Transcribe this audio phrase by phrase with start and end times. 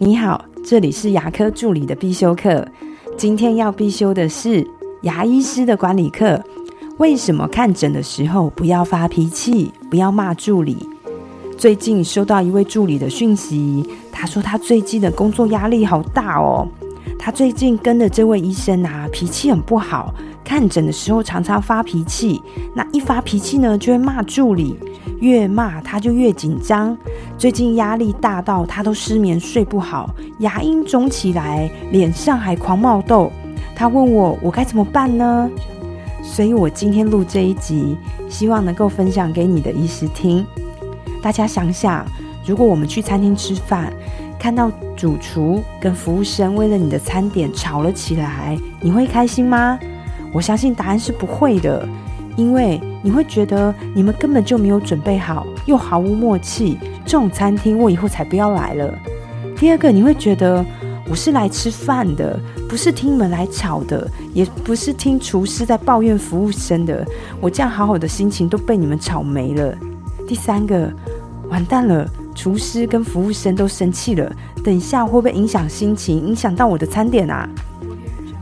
[0.00, 2.64] 你好，这里是牙科助理的必修课。
[3.16, 4.64] 今天要必修的是
[5.02, 6.40] 牙医师的管理课。
[6.98, 10.88] 为什么看诊的时候不要发脾气，不要骂助理？
[11.56, 16.68] 最近收到一位助理的讯息，他说他最近的工作压力好大哦。
[17.18, 20.14] 他最近跟的这位医生啊，脾气很不好，
[20.44, 22.40] 看诊的时候常常发脾气。
[22.74, 24.78] 那一发脾气呢，就会骂助理。
[25.20, 26.96] 越骂他就越紧张，
[27.36, 33.32] 最近压力大到他都失眠睡不好，牙龈肿起来，脸上还狂冒痘。
[33.74, 35.50] 他问我我该怎么办呢？
[36.22, 37.96] 所以我今天录这一集，
[38.28, 40.46] 希望能够分享给你的医师听。
[41.20, 42.06] 大家想想，
[42.46, 43.92] 如果我们去餐厅吃饭，
[44.38, 49.78] 看到主厨跟服务生为了你的餐点吵了起来，你会开心吗？
[50.32, 51.86] 我相信答案是不会的。
[52.36, 58.94] 因为你会觉得你们根本就没有准备好，又毫无默契，这种餐厅我以后才不要来了。
[59.56, 60.64] 第二个，你会觉得
[61.10, 67.04] 我是来吃饭的，不是听你们来吵的，也不是听厨师在抱怨服务生的。
[67.40, 69.74] 我这样好好的心情都被你们吵没了。
[70.28, 70.88] 第三个，
[71.48, 72.08] 完蛋了，
[72.38, 77.48] 厨师跟服务生都生气了，等一下会不会影响心情，影响到我的餐点啊？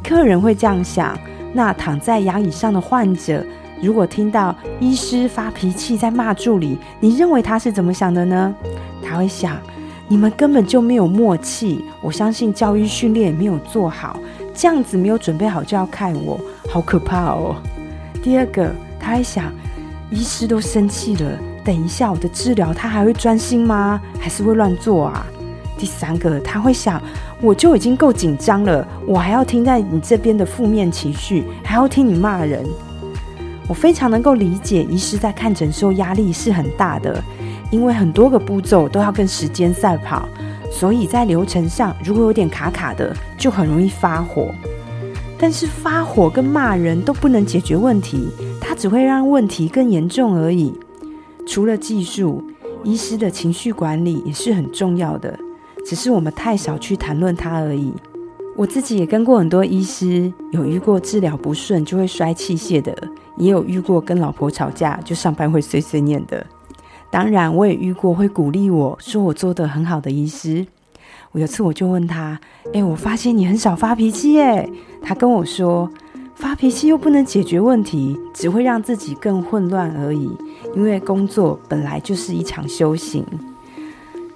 [0.05, 1.19] 客人会这样想，
[1.55, 3.43] 那躺在牙椅上的患者。
[3.81, 8.55] 如果听到医师发脾气在骂助理，你认为他是怎么想的呢？
[9.03, 9.57] 他会想：
[10.09, 14.21] 你们根本就没有默契，我相信教育训练没有做好，
[14.53, 16.39] 这样子没有准备好就要看我，
[16.69, 17.57] 好可怕哦。
[18.23, 19.51] 第二个，他还想：
[20.11, 24.01] 医师都生气了，等一下我的治疗他还会专心吗？
[24.21, 25.27] 还是会乱做啊？
[25.77, 27.03] 第三个，他会想：
[27.43, 32.65] 我就已经够紧张了，我还要听在你这边的负面情绪，还要听你骂人。
[33.67, 37.21] 我非常能够理解，医师在看诊时候压力是很大的，
[37.73, 40.29] 因为很多个步骤都要跟时间赛跑，
[40.71, 44.55] 所以在流程上如果有点卡卡的，就很容易发火。
[45.37, 48.29] 但是发火跟骂人都不能解决问题，
[48.61, 50.73] 它只会让问题更严重而已。
[51.47, 52.43] 除了技术，
[52.85, 55.39] 医师的情绪管理也是很重要的，
[55.87, 57.93] 只是我们太少去谈论它而已。
[58.57, 62.97] 我自己也跟过很多医师，有遇过治疗不顺就会摔器械的，
[63.37, 66.45] 也有遇过跟老婆吵架就上班会碎碎念的。
[67.11, 70.67] 当然，我也遇过会鼓励我说我做的很好的医师。
[71.33, 72.41] 我有次我就问他
[72.73, 74.69] ：“哎，我发现你很少发脾气耶。”
[75.03, 75.89] 他跟我说
[76.37, 80.31] ：“发脾气又不能解决问题，只会让自己更混乱而已。
[80.75, 83.25] 因为工作本来就是一场修行，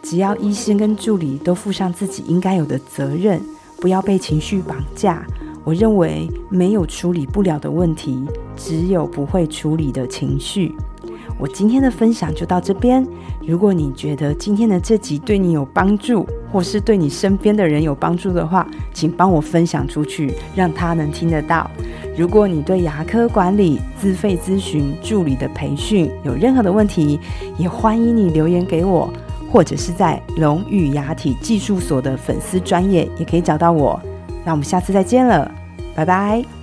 [0.03, 3.41] 只要医生跟助理都负上自己应该有的责任。”
[3.81, 5.27] 不要被情绪绑架。
[5.65, 10.75] 我认为没有处理不了的问题，只有不会处理的情绪。
[11.39, 13.07] 我今天的分享就到这边。
[13.47, 21.71] 如果你觉得今天的这集对你有帮助，或是对你身边的人有帮助的话，请帮我分享出去，让他能听得到。
[22.17, 27.19] 如果你对牙科管理、自费咨询、助理的培训有任何的问题，
[27.57, 29.13] 也欢迎你留言给我。
[29.53, 34.01] 或者是在龙语牙体技术所的粉丝专业也可以找到我。
[34.45, 35.51] 那我们下次再见了，
[35.93, 36.60] 拜拜。